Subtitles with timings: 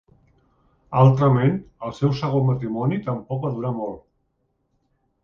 [1.01, 4.01] Altrament, el seu segon matrimoni tampoc va durar molt.